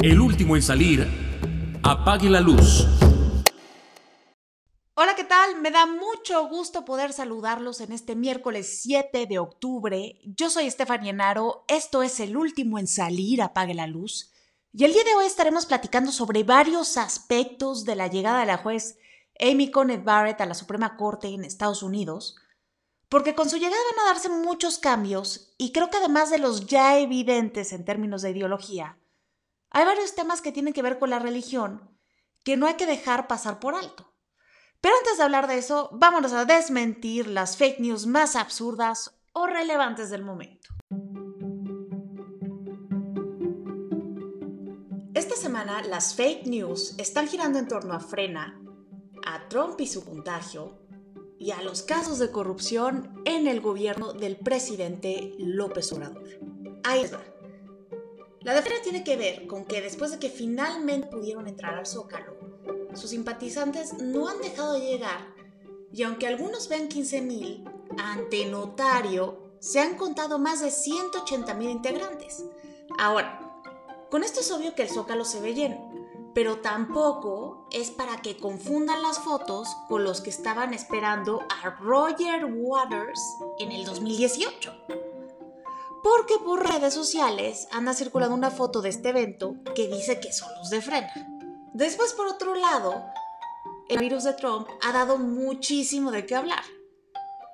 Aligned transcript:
El 0.00 0.20
último 0.20 0.56
en 0.56 0.62
salir, 0.62 1.06
apague 1.82 2.28
la 2.28 2.40
luz. 2.40 2.86
Hola, 4.94 5.14
¿qué 5.16 5.24
tal? 5.24 5.60
Me 5.60 5.70
da 5.70 5.86
mucho 5.86 6.46
gusto 6.48 6.84
poder 6.84 7.12
saludarlos 7.12 7.80
en 7.80 7.92
este 7.92 8.14
miércoles 8.14 8.80
7 8.82 9.26
de 9.26 9.38
octubre. 9.38 10.20
Yo 10.24 10.50
soy 10.50 10.66
Estefania 10.66 11.12
Naro, 11.12 11.64
esto 11.68 12.02
es 12.02 12.20
el 12.20 12.36
último 12.36 12.78
en 12.78 12.86
salir, 12.86 13.40
apague 13.40 13.74
la 13.74 13.86
luz. 13.86 14.32
Y 14.72 14.84
el 14.84 14.92
día 14.92 15.04
de 15.04 15.14
hoy 15.14 15.26
estaremos 15.26 15.66
platicando 15.66 16.12
sobre 16.12 16.44
varios 16.44 16.96
aspectos 16.96 17.84
de 17.84 17.96
la 17.96 18.08
llegada 18.08 18.40
de 18.40 18.46
la 18.46 18.58
juez 18.58 18.98
Amy 19.40 19.70
Coney 19.70 19.98
Barrett 19.98 20.40
a 20.40 20.46
la 20.46 20.54
Suprema 20.54 20.96
Corte 20.96 21.28
en 21.28 21.44
Estados 21.44 21.82
Unidos, 21.82 22.36
porque 23.08 23.34
con 23.34 23.48
su 23.48 23.56
llegada 23.56 23.76
van 23.96 24.06
a 24.06 24.12
darse 24.12 24.28
muchos 24.28 24.78
cambios 24.78 25.54
y 25.56 25.72
creo 25.72 25.90
que 25.90 25.96
además 25.96 26.30
de 26.30 26.38
los 26.38 26.66
ya 26.66 26.98
evidentes 26.98 27.72
en 27.72 27.84
términos 27.84 28.22
de 28.22 28.30
ideología, 28.30 28.98
hay 29.74 29.84
varios 29.84 30.14
temas 30.14 30.40
que 30.40 30.52
tienen 30.52 30.72
que 30.72 30.82
ver 30.82 31.00
con 31.00 31.10
la 31.10 31.18
religión 31.18 31.90
que 32.44 32.56
no 32.56 32.66
hay 32.66 32.74
que 32.74 32.86
dejar 32.86 33.26
pasar 33.26 33.58
por 33.58 33.74
alto. 33.74 34.14
Pero 34.80 34.94
antes 34.96 35.16
de 35.16 35.24
hablar 35.24 35.48
de 35.48 35.58
eso, 35.58 35.90
vámonos 35.92 36.32
a 36.32 36.44
desmentir 36.44 37.26
las 37.26 37.56
fake 37.56 37.80
news 37.80 38.06
más 38.06 38.36
absurdas 38.36 39.18
o 39.32 39.46
relevantes 39.46 40.10
del 40.10 40.22
momento. 40.22 40.68
Esta 45.14 45.34
semana 45.34 45.82
las 45.82 46.14
fake 46.14 46.46
news 46.46 46.94
están 46.98 47.26
girando 47.26 47.58
en 47.58 47.66
torno 47.66 47.94
a 47.94 48.00
Frena, 48.00 48.62
a 49.26 49.48
Trump 49.48 49.80
y 49.80 49.88
su 49.88 50.04
contagio, 50.04 50.78
y 51.36 51.50
a 51.50 51.62
los 51.62 51.82
casos 51.82 52.20
de 52.20 52.30
corrupción 52.30 53.22
en 53.24 53.48
el 53.48 53.60
gobierno 53.60 54.12
del 54.12 54.36
presidente 54.36 55.34
López 55.38 55.92
Obrador. 55.92 56.28
Ahí 56.84 57.00
está. 57.00 57.33
La 58.44 58.52
defensa 58.52 58.82
tiene 58.82 59.02
que 59.02 59.16
ver 59.16 59.46
con 59.46 59.64
que 59.64 59.80
después 59.80 60.10
de 60.10 60.18
que 60.18 60.28
finalmente 60.28 61.08
pudieron 61.08 61.48
entrar 61.48 61.76
al 61.76 61.86
Zócalo, 61.86 62.36
sus 62.92 63.08
simpatizantes 63.08 63.94
no 63.94 64.28
han 64.28 64.38
dejado 64.42 64.74
de 64.74 64.80
llegar 64.80 65.34
y 65.90 66.02
aunque 66.02 66.26
algunos 66.26 66.68
vean 66.68 66.90
15.000, 66.90 67.64
ante 67.96 68.44
notario 68.44 69.54
se 69.60 69.80
han 69.80 69.96
contado 69.96 70.38
más 70.38 70.60
de 70.60 70.68
180.000 70.68 71.70
integrantes. 71.70 72.44
Ahora, 72.98 73.40
con 74.10 74.22
esto 74.22 74.40
es 74.40 74.52
obvio 74.52 74.74
que 74.74 74.82
el 74.82 74.90
Zócalo 74.90 75.24
se 75.24 75.40
ve 75.40 75.54
lleno, 75.54 75.90
pero 76.34 76.58
tampoco 76.58 77.66
es 77.72 77.90
para 77.90 78.20
que 78.20 78.36
confundan 78.36 79.00
las 79.00 79.20
fotos 79.20 79.68
con 79.88 80.04
los 80.04 80.20
que 80.20 80.28
estaban 80.28 80.74
esperando 80.74 81.40
a 81.48 81.70
Roger 81.70 82.44
Waters 82.44 83.20
en 83.58 83.72
el 83.72 83.86
2018 83.86 85.03
porque 86.04 86.34
por 86.38 86.62
redes 86.62 86.92
sociales 86.92 87.66
anda 87.72 87.94
circulando 87.94 88.36
una 88.36 88.50
foto 88.50 88.82
de 88.82 88.90
este 88.90 89.08
evento 89.08 89.56
que 89.74 89.88
dice 89.88 90.20
que 90.20 90.34
son 90.34 90.54
los 90.58 90.68
de 90.68 90.82
frena. 90.82 91.10
Después, 91.72 92.12
por 92.12 92.26
otro 92.26 92.54
lado, 92.54 93.02
el 93.88 94.00
virus 94.00 94.24
de 94.24 94.34
Trump 94.34 94.68
ha 94.82 94.92
dado 94.92 95.16
muchísimo 95.16 96.10
de 96.10 96.26
qué 96.26 96.34
hablar. 96.34 96.62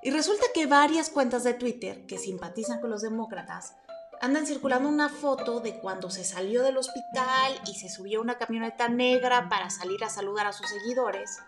Y 0.03 0.11
resulta 0.11 0.43
que 0.53 0.65
varias 0.65 1.09
cuentas 1.09 1.45
de 1.45 1.53
Twitter 1.53 2.05
que 2.05 2.17
simpatizan 2.17 2.81
con 2.81 2.89
los 2.89 3.01
demócratas 3.01 3.73
andan 4.19 4.45
circulando 4.45 4.89
una 4.89 5.07
foto 5.07 5.61
de 5.61 5.79
cuando 5.79 6.09
se 6.09 6.25
salió 6.25 6.61
del 6.61 6.75
hospital 6.75 7.53
y 7.67 7.75
se 7.75 7.87
subió 7.87 8.19
a 8.19 8.23
una 8.23 8.37
camioneta 8.37 8.89
negra 8.89 9.47
para 9.47 9.69
salir 9.69 10.03
a 10.03 10.09
saludar 10.09 10.47
a 10.47 10.53
sus 10.53 10.67
seguidores, 10.67 11.39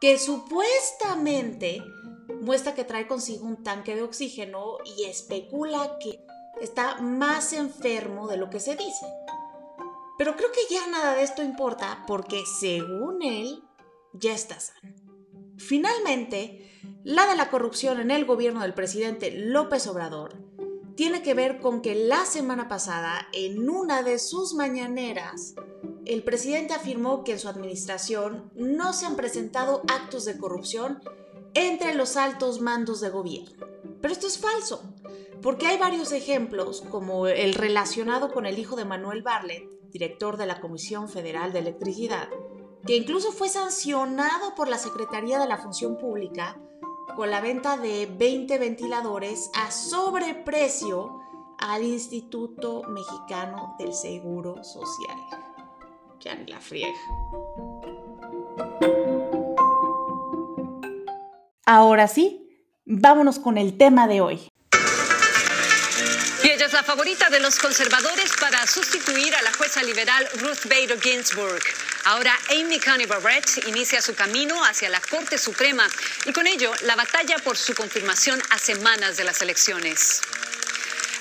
que 0.00 0.18
supuestamente 0.18 1.84
muestra 2.40 2.74
que 2.74 2.82
trae 2.82 3.06
consigo 3.06 3.46
un 3.46 3.62
tanque 3.62 3.94
de 3.94 4.02
oxígeno 4.02 4.78
y 4.98 5.04
especula 5.04 5.98
que 6.00 6.26
está 6.62 7.00
más 7.00 7.52
enfermo 7.52 8.28
de 8.28 8.36
lo 8.36 8.48
que 8.48 8.60
se 8.60 8.76
dice. 8.76 9.06
Pero 10.16 10.36
creo 10.36 10.52
que 10.52 10.72
ya 10.72 10.86
nada 10.86 11.14
de 11.14 11.22
esto 11.22 11.42
importa 11.42 12.04
porque 12.06 12.44
según 12.60 13.22
él, 13.22 13.62
ya 14.12 14.32
está 14.32 14.60
sano. 14.60 14.94
Finalmente, 15.58 16.80
la 17.02 17.26
de 17.26 17.36
la 17.36 17.50
corrupción 17.50 18.00
en 18.00 18.10
el 18.10 18.24
gobierno 18.24 18.60
del 18.60 18.74
presidente 18.74 19.30
López 19.32 19.86
Obrador 19.86 20.36
tiene 20.94 21.22
que 21.22 21.34
ver 21.34 21.60
con 21.60 21.82
que 21.82 21.94
la 21.94 22.24
semana 22.26 22.68
pasada, 22.68 23.26
en 23.32 23.68
una 23.68 24.02
de 24.02 24.18
sus 24.18 24.54
mañaneras, 24.54 25.54
el 26.04 26.22
presidente 26.22 26.74
afirmó 26.74 27.24
que 27.24 27.32
en 27.32 27.38
su 27.38 27.48
administración 27.48 28.50
no 28.54 28.92
se 28.92 29.06
han 29.06 29.16
presentado 29.16 29.82
actos 29.88 30.24
de 30.24 30.36
corrupción 30.36 31.02
entre 31.54 31.94
los 31.94 32.16
altos 32.16 32.60
mandos 32.60 33.00
de 33.00 33.10
gobierno. 33.10 33.66
Pero 34.00 34.12
esto 34.12 34.26
es 34.26 34.38
falso. 34.38 34.91
Porque 35.42 35.66
hay 35.66 35.76
varios 35.76 36.12
ejemplos, 36.12 36.82
como 36.88 37.26
el 37.26 37.54
relacionado 37.54 38.32
con 38.32 38.46
el 38.46 38.58
hijo 38.58 38.76
de 38.76 38.84
Manuel 38.84 39.22
Barlet, 39.22 39.68
director 39.90 40.36
de 40.36 40.46
la 40.46 40.60
Comisión 40.60 41.08
Federal 41.08 41.52
de 41.52 41.58
Electricidad, 41.58 42.28
que 42.86 42.96
incluso 42.96 43.32
fue 43.32 43.48
sancionado 43.48 44.54
por 44.54 44.68
la 44.68 44.78
Secretaría 44.78 45.38
de 45.38 45.48
la 45.48 45.58
Función 45.58 45.98
Pública 45.98 46.60
con 47.16 47.30
la 47.30 47.40
venta 47.40 47.76
de 47.76 48.06
20 48.06 48.58
ventiladores 48.58 49.50
a 49.54 49.70
sobreprecio 49.70 51.20
al 51.58 51.82
Instituto 51.84 52.84
Mexicano 52.84 53.74
del 53.78 53.92
Seguro 53.92 54.62
Social. 54.62 55.16
Ya 56.20 56.36
ni 56.36 56.46
la 56.46 56.60
friega. 56.60 56.88
Ahora 61.66 62.06
sí, 62.06 62.48
vámonos 62.84 63.38
con 63.38 63.58
el 63.58 63.76
tema 63.76 64.06
de 64.06 64.20
hoy. 64.20 64.51
Es 66.62 66.72
la 66.72 66.84
favorita 66.84 67.28
de 67.28 67.40
los 67.40 67.58
conservadores 67.58 68.30
para 68.38 68.64
sustituir 68.68 69.34
a 69.34 69.42
la 69.42 69.52
jueza 69.52 69.82
liberal 69.82 70.28
Ruth 70.34 70.64
Bader 70.66 71.00
Ginsburg. 71.00 71.60
Ahora 72.04 72.38
Amy 72.50 72.78
Coney 72.78 73.06
Barrett 73.06 73.66
inicia 73.66 74.00
su 74.00 74.14
camino 74.14 74.64
hacia 74.64 74.88
la 74.88 75.00
Corte 75.00 75.38
Suprema 75.38 75.88
y 76.24 76.32
con 76.32 76.46
ello 76.46 76.72
la 76.82 76.94
batalla 76.94 77.36
por 77.38 77.56
su 77.56 77.74
confirmación 77.74 78.40
a 78.50 78.58
semanas 78.58 79.16
de 79.16 79.24
las 79.24 79.42
elecciones. 79.42 80.20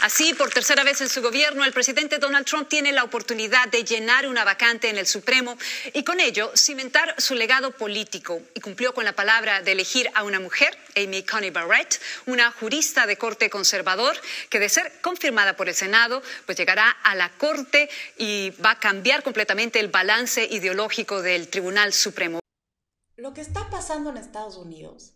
Así, 0.01 0.33
por 0.33 0.49
tercera 0.49 0.83
vez 0.83 0.99
en 1.01 1.09
su 1.09 1.21
gobierno, 1.21 1.63
el 1.63 1.73
presidente 1.73 2.17
Donald 2.17 2.47
Trump 2.47 2.67
tiene 2.67 2.91
la 2.91 3.03
oportunidad 3.03 3.67
de 3.67 3.83
llenar 3.83 4.27
una 4.27 4.43
vacante 4.43 4.89
en 4.89 4.97
el 4.97 5.05
Supremo 5.05 5.55
y 5.93 6.03
con 6.03 6.19
ello 6.19 6.51
cimentar 6.55 7.13
su 7.19 7.35
legado 7.35 7.69
político. 7.69 8.41
Y 8.55 8.61
cumplió 8.61 8.95
con 8.95 9.05
la 9.05 9.13
palabra 9.13 9.61
de 9.61 9.73
elegir 9.73 10.09
a 10.15 10.23
una 10.23 10.39
mujer, 10.39 10.75
Amy 10.97 11.21
Coney 11.21 11.51
Barrett, 11.51 12.01
una 12.25 12.51
jurista 12.51 13.05
de 13.05 13.15
corte 13.17 13.51
conservador, 13.51 14.19
que 14.49 14.57
de 14.57 14.69
ser 14.69 14.91
confirmada 15.01 15.55
por 15.55 15.69
el 15.69 15.75
Senado, 15.75 16.23
pues 16.47 16.57
llegará 16.57 16.89
a 16.89 17.13
la 17.13 17.29
Corte 17.37 17.87
y 18.17 18.49
va 18.65 18.71
a 18.71 18.79
cambiar 18.79 19.21
completamente 19.21 19.79
el 19.79 19.89
balance 19.89 20.43
ideológico 20.43 21.21
del 21.21 21.47
Tribunal 21.47 21.93
Supremo. 21.93 22.39
Lo 23.17 23.35
que 23.35 23.41
está 23.41 23.69
pasando 23.69 24.09
en 24.09 24.17
Estados 24.17 24.57
Unidos 24.57 25.13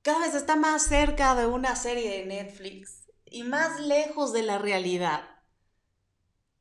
cada 0.00 0.20
vez 0.20 0.34
está 0.34 0.56
más 0.56 0.86
cerca 0.86 1.34
de 1.34 1.44
una 1.44 1.76
serie 1.76 2.08
de 2.08 2.24
Netflix 2.24 2.95
y 3.26 3.42
más 3.42 3.80
lejos 3.80 4.32
de 4.32 4.42
la 4.42 4.58
realidad. 4.58 5.28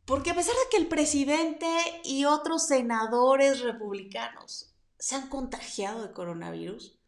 Porque 0.05 0.31
a 0.31 0.35
pesar 0.35 0.53
de 0.53 0.69
que 0.71 0.77
el 0.77 0.87
presidente 0.87 1.67
y 2.03 2.25
otros 2.25 2.67
senadores 2.67 3.61
republicanos 3.61 4.75
se 4.99 5.15
han 5.15 5.29
contagiado 5.29 6.03
de 6.03 6.13
coronavirus, 6.13 6.99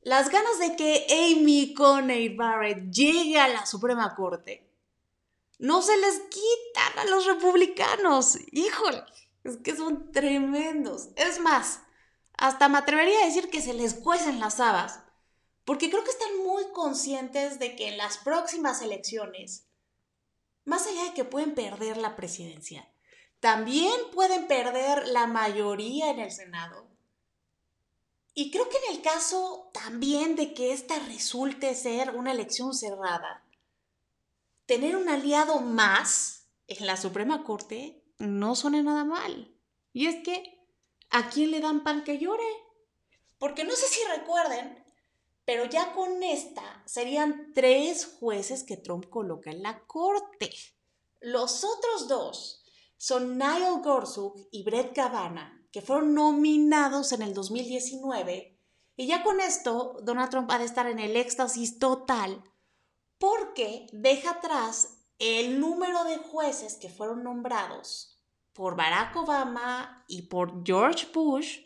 las 0.00 0.30
ganas 0.30 0.58
de 0.58 0.74
que 0.76 1.06
Amy 1.10 1.74
Coney 1.74 2.34
Barrett 2.34 2.90
llegue 2.90 3.38
a 3.38 3.48
la 3.48 3.66
Suprema 3.66 4.14
Corte 4.14 4.68
no 5.58 5.80
se 5.80 5.96
les 5.96 6.20
quitan 6.22 6.98
a 6.98 7.04
los 7.04 7.24
republicanos. 7.24 8.36
Híjole, 8.50 9.04
es 9.44 9.58
que 9.58 9.76
son 9.76 10.10
tremendos. 10.10 11.10
Es 11.14 11.38
más, 11.38 11.80
hasta 12.36 12.68
me 12.68 12.78
atrevería 12.78 13.22
a 13.22 13.26
decir 13.26 13.48
que 13.48 13.62
se 13.62 13.72
les 13.72 13.94
cuecen 13.94 14.40
las 14.40 14.58
habas 14.58 15.00
porque 15.64 15.90
creo 15.90 16.04
que 16.04 16.10
están 16.10 16.38
muy 16.44 16.64
conscientes 16.72 17.58
de 17.58 17.76
que 17.76 17.88
en 17.88 17.96
las 17.96 18.18
próximas 18.18 18.82
elecciones, 18.82 19.66
más 20.64 20.86
allá 20.86 21.04
de 21.04 21.14
que 21.14 21.24
pueden 21.24 21.54
perder 21.54 21.96
la 21.96 22.16
presidencia, 22.16 22.92
también 23.40 23.92
pueden 24.12 24.46
perder 24.46 25.08
la 25.08 25.26
mayoría 25.26 26.10
en 26.10 26.20
el 26.20 26.30
Senado. 26.30 26.88
Y 28.34 28.50
creo 28.50 28.68
que 28.68 28.76
en 28.86 28.96
el 28.96 29.02
caso 29.02 29.70
también 29.74 30.36
de 30.36 30.54
que 30.54 30.72
esta 30.72 30.98
resulte 31.00 31.74
ser 31.74 32.14
una 32.16 32.32
elección 32.32 32.74
cerrada, 32.74 33.44
tener 34.66 34.96
un 34.96 35.08
aliado 35.08 35.60
más 35.60 36.46
en 36.66 36.86
la 36.86 36.96
Suprema 36.96 37.44
Corte 37.44 38.02
no 38.18 38.54
suena 38.54 38.82
nada 38.82 39.04
mal. 39.04 39.54
Y 39.92 40.06
es 40.06 40.22
que, 40.22 40.66
¿a 41.10 41.28
quién 41.28 41.50
le 41.50 41.60
dan 41.60 41.84
pan 41.84 42.04
que 42.04 42.18
llore? 42.18 42.42
Porque 43.38 43.64
no 43.64 43.72
sé 43.72 43.86
si 43.88 44.00
recuerden, 44.16 44.81
pero 45.44 45.64
ya 45.66 45.92
con 45.92 46.22
esta 46.22 46.82
serían 46.86 47.52
tres 47.54 48.06
jueces 48.18 48.64
que 48.64 48.76
Trump 48.76 49.08
coloca 49.08 49.50
en 49.50 49.62
la 49.62 49.84
corte. 49.86 50.50
Los 51.20 51.64
otros 51.64 52.08
dos 52.08 52.64
son 52.96 53.38
Niall 53.38 53.82
Gorsuch 53.82 54.48
y 54.52 54.62
Brett 54.62 54.94
Kavanaugh, 54.94 55.68
que 55.72 55.82
fueron 55.82 56.14
nominados 56.14 57.12
en 57.12 57.22
el 57.22 57.34
2019. 57.34 58.58
Y 58.96 59.06
ya 59.06 59.22
con 59.22 59.40
esto, 59.40 59.96
Donald 60.02 60.30
Trump 60.30 60.50
ha 60.50 60.58
de 60.58 60.64
estar 60.64 60.86
en 60.86 60.98
el 60.98 61.16
éxtasis 61.16 61.78
total 61.78 62.44
porque 63.18 63.86
deja 63.92 64.32
atrás 64.32 64.98
el 65.18 65.60
número 65.60 66.04
de 66.04 66.18
jueces 66.18 66.76
que 66.76 66.88
fueron 66.88 67.22
nombrados 67.22 68.20
por 68.52 68.76
Barack 68.76 69.16
Obama 69.16 70.04
y 70.08 70.22
por 70.22 70.64
George 70.64 71.06
Bush 71.12 71.60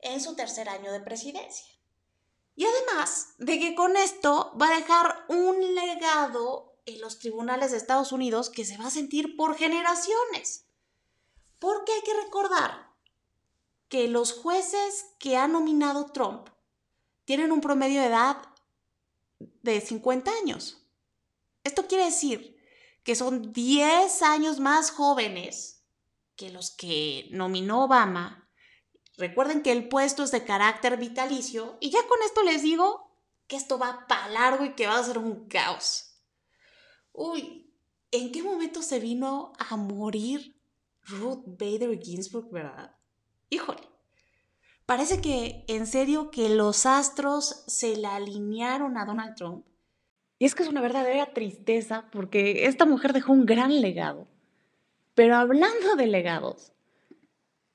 en 0.00 0.20
su 0.20 0.34
tercer 0.34 0.68
año 0.68 0.90
de 0.90 1.00
presidencia. 1.00 1.75
Y 2.56 2.64
además 2.64 3.34
de 3.38 3.60
que 3.60 3.74
con 3.74 3.96
esto 3.96 4.56
va 4.60 4.68
a 4.68 4.76
dejar 4.76 5.26
un 5.28 5.74
legado 5.74 6.80
en 6.86 7.00
los 7.00 7.18
tribunales 7.18 7.70
de 7.70 7.76
Estados 7.76 8.12
Unidos 8.12 8.48
que 8.48 8.64
se 8.64 8.78
va 8.78 8.86
a 8.86 8.90
sentir 8.90 9.36
por 9.36 9.56
generaciones. 9.56 10.66
Porque 11.58 11.92
hay 11.92 12.02
que 12.02 12.24
recordar 12.24 12.94
que 13.88 14.08
los 14.08 14.32
jueces 14.32 15.06
que 15.18 15.36
ha 15.36 15.48
nominado 15.48 16.06
Trump 16.06 16.48
tienen 17.24 17.52
un 17.52 17.60
promedio 17.60 18.00
de 18.00 18.06
edad 18.06 18.38
de 19.38 19.80
50 19.80 20.30
años. 20.30 20.82
Esto 21.64 21.86
quiere 21.86 22.06
decir 22.06 22.56
que 23.02 23.14
son 23.14 23.52
10 23.52 24.22
años 24.22 24.60
más 24.60 24.90
jóvenes 24.90 25.84
que 26.36 26.50
los 26.50 26.70
que 26.70 27.28
nominó 27.32 27.84
Obama. 27.84 28.45
Recuerden 29.16 29.62
que 29.62 29.72
el 29.72 29.88
puesto 29.88 30.22
es 30.22 30.30
de 30.30 30.44
carácter 30.44 30.98
vitalicio 30.98 31.78
y 31.80 31.90
ya 31.90 32.06
con 32.06 32.18
esto 32.24 32.42
les 32.42 32.62
digo 32.62 33.10
que 33.46 33.56
esto 33.56 33.78
va 33.78 34.06
para 34.06 34.28
largo 34.28 34.64
y 34.64 34.74
que 34.74 34.86
va 34.86 34.98
a 34.98 35.04
ser 35.04 35.18
un 35.18 35.48
caos. 35.48 36.20
Uy, 37.12 37.72
¿en 38.10 38.30
qué 38.30 38.42
momento 38.42 38.82
se 38.82 39.00
vino 39.00 39.52
a 39.58 39.76
morir 39.76 40.60
Ruth 41.02 41.44
Bader 41.46 41.98
Ginsburg, 41.98 42.50
verdad? 42.50 42.94
Híjole, 43.48 43.80
parece 44.84 45.20
que 45.22 45.64
en 45.68 45.86
serio 45.86 46.30
que 46.30 46.50
los 46.50 46.84
astros 46.84 47.64
se 47.66 47.96
le 47.96 48.06
alinearon 48.06 48.98
a 48.98 49.06
Donald 49.06 49.34
Trump. 49.34 49.64
Y 50.38 50.44
es 50.44 50.54
que 50.54 50.62
es 50.62 50.68
una 50.68 50.82
verdadera 50.82 51.32
tristeza 51.32 52.10
porque 52.12 52.66
esta 52.66 52.84
mujer 52.84 53.14
dejó 53.14 53.32
un 53.32 53.46
gran 53.46 53.80
legado. 53.80 54.28
Pero 55.14 55.36
hablando 55.36 55.96
de 55.96 56.06
legados, 56.06 56.72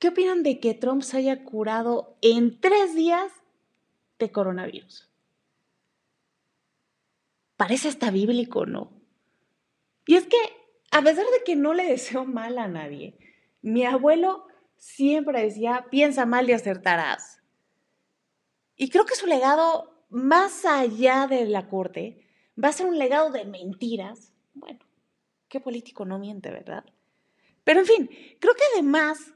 ¿qué 0.01 0.07
opinan 0.07 0.41
de 0.41 0.59
que 0.59 0.73
Trump 0.73 1.03
se 1.03 1.17
haya 1.17 1.43
curado 1.43 2.17
en 2.21 2.59
tres 2.59 2.95
días 2.95 3.31
de 4.17 4.31
coronavirus? 4.31 5.07
Parece 7.55 7.87
hasta 7.89 8.09
bíblico, 8.09 8.65
¿no? 8.65 8.91
Y 10.07 10.15
es 10.15 10.25
que, 10.25 10.37
a 10.89 11.03
pesar 11.03 11.25
de 11.25 11.43
que 11.45 11.55
no 11.55 11.75
le 11.75 11.85
deseo 11.85 12.25
mal 12.25 12.57
a 12.57 12.67
nadie, 12.67 13.19
mi 13.61 13.85
abuelo 13.85 14.47
siempre 14.75 15.43
decía, 15.43 15.85
piensa 15.91 16.25
mal 16.25 16.49
y 16.49 16.53
acertarás. 16.53 17.43
Y 18.75 18.89
creo 18.89 19.05
que 19.05 19.13
su 19.13 19.27
legado, 19.27 20.03
más 20.09 20.65
allá 20.65 21.27
de 21.27 21.45
la 21.45 21.69
corte, 21.69 22.27
va 22.61 22.69
a 22.69 22.73
ser 22.73 22.87
un 22.87 22.97
legado 22.97 23.29
de 23.29 23.45
mentiras. 23.45 24.33
Bueno, 24.55 24.79
qué 25.47 25.59
político 25.59 26.05
no 26.05 26.17
miente, 26.17 26.49
¿verdad? 26.49 26.85
Pero 27.63 27.81
en 27.81 27.85
fin, 27.85 28.09
creo 28.39 28.55
que 28.55 28.63
además 28.73 29.35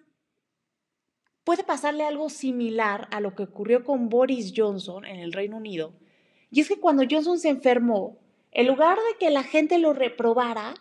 puede 1.45 1.63
pasarle 1.63 2.03
algo 2.03 2.29
similar 2.29 3.07
a 3.11 3.21
lo 3.21 3.35
que 3.35 3.43
ocurrió 3.43 3.85
con 3.85 4.09
Boris 4.09 4.51
Johnson 4.53 5.05
en 5.05 5.19
el 5.19 5.31
Reino 5.31 5.57
Unido. 5.57 5.93
Y 6.51 6.59
es 6.59 6.67
que 6.67 6.79
cuando 6.79 7.05
Johnson 7.09 7.39
se 7.39 7.49
enfermó, 7.49 8.17
en 8.51 8.67
lugar 8.67 8.97
de 8.97 9.17
que 9.19 9.29
la 9.29 9.43
gente 9.43 9.77
lo 9.77 9.93
reprobara, 9.93 10.73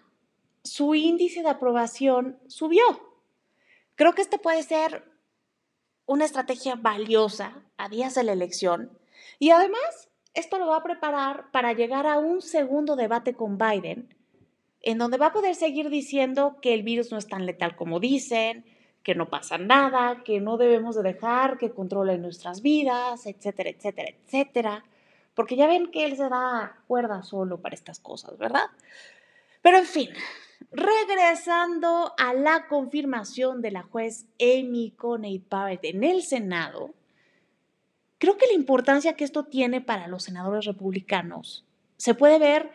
su 0.64 0.94
índice 0.94 1.42
de 1.42 1.50
aprobación 1.50 2.38
subió. 2.48 2.82
Creo 3.94 4.14
que 4.14 4.22
este 4.22 4.38
puede 4.38 4.62
ser 4.62 5.04
una 6.06 6.24
estrategia 6.24 6.74
valiosa 6.76 7.62
a 7.76 7.88
días 7.88 8.14
de 8.14 8.24
la 8.24 8.32
elección 8.32 8.98
y 9.38 9.50
además 9.50 10.08
esto 10.32 10.58
lo 10.58 10.66
va 10.66 10.78
a 10.78 10.82
preparar 10.82 11.50
para 11.52 11.74
llegar 11.74 12.06
a 12.06 12.18
un 12.18 12.40
segundo 12.40 12.96
debate 12.96 13.34
con 13.34 13.58
Biden, 13.58 14.14
en 14.80 14.98
donde 14.98 15.18
va 15.18 15.26
a 15.26 15.32
poder 15.32 15.54
seguir 15.54 15.90
diciendo 15.90 16.56
que 16.62 16.74
el 16.74 16.82
virus 16.82 17.12
no 17.12 17.18
es 17.18 17.28
tan 17.28 17.46
letal 17.46 17.76
como 17.76 18.00
dicen, 18.00 18.64
que 19.04 19.14
no 19.14 19.28
pasa 19.28 19.58
nada, 19.58 20.24
que 20.24 20.40
no 20.40 20.56
debemos 20.56 20.96
de 20.96 21.02
dejar 21.02 21.58
que 21.58 21.70
controle 21.70 22.16
nuestras 22.16 22.62
vidas, 22.62 23.26
etcétera, 23.26 23.70
etcétera, 23.70 24.08
etcétera. 24.08 24.84
Porque 25.34 25.56
ya 25.56 25.66
ven 25.66 25.90
que 25.90 26.06
él 26.06 26.16
se 26.16 26.28
da 26.28 26.78
cuerda 26.88 27.22
solo 27.22 27.60
para 27.60 27.74
estas 27.74 28.00
cosas, 28.00 28.38
¿verdad? 28.38 28.64
Pero 29.60 29.76
en 29.76 29.84
fin, 29.84 30.08
regresando 30.72 32.14
a 32.16 32.32
la 32.32 32.66
confirmación 32.66 33.60
de 33.60 33.72
la 33.72 33.82
juez 33.82 34.26
Amy 34.40 34.94
Coney 34.96 35.44
Barrett 35.50 35.84
en 35.84 36.02
el 36.02 36.22
Senado, 36.22 36.94
creo 38.16 38.38
que 38.38 38.46
la 38.46 38.54
importancia 38.54 39.16
que 39.16 39.24
esto 39.24 39.44
tiene 39.44 39.82
para 39.82 40.08
los 40.08 40.24
senadores 40.24 40.64
republicanos 40.64 41.66
se 41.98 42.14
puede 42.14 42.38
ver 42.38 42.70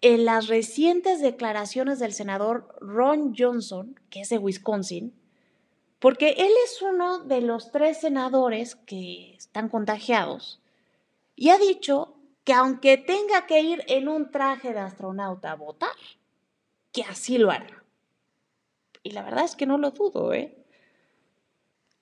en 0.00 0.24
las 0.24 0.48
recientes 0.48 1.20
declaraciones 1.20 2.00
del 2.00 2.12
senador 2.12 2.74
Ron 2.80 3.34
Johnson, 3.36 4.00
que 4.08 4.22
es 4.22 4.30
de 4.30 4.38
Wisconsin, 4.38 5.12
porque 6.00 6.30
él 6.38 6.50
es 6.64 6.82
uno 6.82 7.20
de 7.20 7.42
los 7.42 7.70
tres 7.70 8.00
senadores 8.00 8.74
que 8.74 9.34
están 9.34 9.68
contagiados 9.68 10.60
y 11.36 11.50
ha 11.50 11.58
dicho 11.58 12.16
que 12.42 12.54
aunque 12.54 12.96
tenga 12.96 13.46
que 13.46 13.60
ir 13.60 13.84
en 13.86 14.08
un 14.08 14.30
traje 14.30 14.72
de 14.72 14.80
astronauta 14.80 15.52
a 15.52 15.56
votar, 15.56 15.90
que 16.90 17.02
así 17.02 17.38
lo 17.38 17.50
hará. 17.50 17.84
Y 19.02 19.10
la 19.10 19.22
verdad 19.22 19.44
es 19.44 19.54
que 19.56 19.66
no 19.66 19.78
lo 19.78 19.92
dudo, 19.92 20.32
¿eh? 20.32 20.56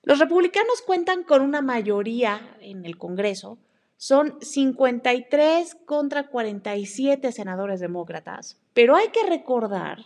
Los 0.01 0.19
republicanos 0.19 0.81
cuentan 0.81 1.23
con 1.23 1.41
una 1.41 1.61
mayoría 1.61 2.57
en 2.61 2.85
el 2.85 2.97
Congreso. 2.97 3.59
Son 3.97 4.37
53 4.41 5.75
contra 5.85 6.27
47 6.27 7.31
senadores 7.33 7.81
demócratas. 7.81 8.57
Pero 8.73 8.95
hay 8.95 9.09
que 9.09 9.23
recordar 9.27 10.05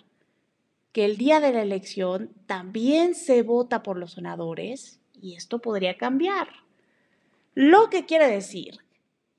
que 0.93 1.05
el 1.05 1.17
día 1.17 1.39
de 1.39 1.51
la 1.51 1.63
elección 1.63 2.31
también 2.45 3.15
se 3.15 3.41
vota 3.41 3.83
por 3.83 3.97
los 3.97 4.13
senadores 4.13 5.01
y 5.19 5.35
esto 5.35 5.59
podría 5.59 5.97
cambiar. 5.97 6.47
Lo 7.55 7.89
que 7.89 8.05
quiere 8.05 8.27
decir 8.27 8.79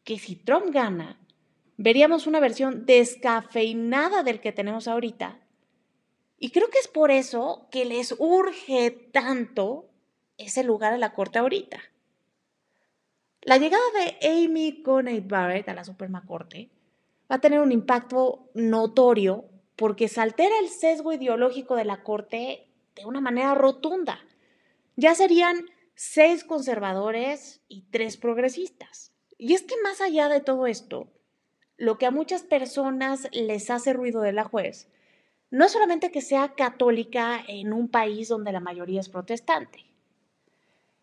que 0.03 0.19
si 0.19 0.35
Trump 0.37 0.67
gana, 0.73 1.19
veríamos 1.77 2.27
una 2.27 2.41
versión 2.41 2.85
descafeinada 2.87 4.25
del 4.25 4.41
que 4.41 4.53
tenemos 4.53 4.89
ahorita. 4.89 5.41
Y 6.39 6.51
creo 6.51 6.69
que 6.71 6.79
es 6.79 6.89
por 6.89 7.13
eso 7.13 7.69
que 7.71 7.85
les 7.85 8.15
urge 8.19 8.91
tanto 8.91 9.87
ese 10.37 10.65
lugar 10.65 10.93
en 10.93 11.01
la 11.01 11.15
corte 11.15 11.39
ahorita. 11.39 11.81
La 13.43 13.59
llegada 13.59 13.83
de 13.95 14.45
Amy 14.45 14.83
Coney 14.83 15.21
Barrett 15.21 15.69
a 15.69 15.75
la 15.75 15.85
Suprema 15.85 16.25
Corte 16.27 16.69
va 17.31 17.37
a 17.37 17.41
tener 17.41 17.61
un 17.61 17.71
impacto 17.71 18.51
notorio 18.55 19.45
porque 19.77 20.09
se 20.09 20.21
altera 20.21 20.59
el 20.61 20.69
sesgo 20.69 21.13
ideológico 21.13 21.77
de 21.77 21.85
la 21.85 22.03
Corte 22.03 22.69
de 22.95 23.05
una 23.05 23.21
manera 23.21 23.55
rotunda. 23.55 24.21
Ya 24.97 25.15
serían 25.15 25.67
seis 25.95 26.45
conservadores 26.45 27.61
y 27.69 27.83
tres 27.91 28.17
progresistas. 28.17 29.13
Y 29.39 29.55
es 29.55 29.63
que 29.63 29.75
más 29.83 30.01
allá 30.01 30.29
de 30.29 30.41
todo 30.41 30.67
esto, 30.67 31.09
lo 31.77 31.99
que 31.99 32.07
a 32.07 32.11
muchas 32.11 32.43
personas 32.43 33.29
les 33.33 33.71
hace 33.71 33.93
ruido 33.93 34.21
de 34.21 34.33
la 34.33 34.45
juez 34.45 34.89
no 35.51 35.65
es 35.65 35.73
solamente 35.73 36.11
que 36.11 36.21
sea 36.21 36.55
católica 36.55 37.41
en 37.47 37.73
un 37.73 37.89
país 37.89 38.29
donde 38.29 38.53
la 38.53 38.61
mayoría 38.61 39.01
es 39.01 39.09
protestante. 39.09 39.85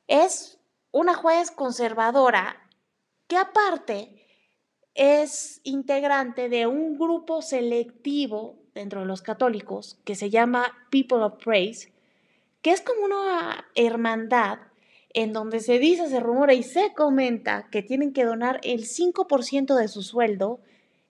Es 0.07 0.59
una 0.91 1.13
juez 1.13 1.51
conservadora 1.51 2.69
que 3.27 3.37
aparte 3.37 4.27
es 4.93 5.61
integrante 5.63 6.49
de 6.49 6.67
un 6.67 6.97
grupo 6.97 7.41
selectivo 7.41 8.60
dentro 8.73 9.01
de 9.01 9.05
los 9.05 9.21
católicos 9.21 9.99
que 10.05 10.15
se 10.15 10.29
llama 10.29 10.77
People 10.89 11.19
of 11.19 11.43
Praise, 11.43 11.91
que 12.61 12.71
es 12.71 12.81
como 12.81 13.05
una 13.05 13.65
hermandad 13.75 14.59
en 15.13 15.33
donde 15.33 15.59
se 15.59 15.79
dice, 15.79 16.09
se 16.09 16.19
rumora 16.19 16.53
y 16.53 16.63
se 16.63 16.93
comenta 16.93 17.67
que 17.69 17.83
tienen 17.83 18.13
que 18.13 18.23
donar 18.23 18.59
el 18.63 18.85
5% 18.85 19.75
de 19.75 19.87
su 19.87 20.03
sueldo 20.03 20.59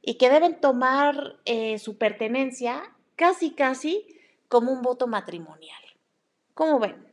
y 0.01 0.15
que 0.15 0.29
deben 0.29 0.59
tomar 0.59 1.37
eh, 1.45 1.77
su 1.77 1.97
pertenencia 1.97 2.81
casi, 3.15 3.51
casi 3.51 4.05
como 4.47 4.71
un 4.71 4.81
voto 4.81 5.07
matrimonial. 5.07 5.81
¿Cómo 6.53 6.79
ven? 6.79 7.11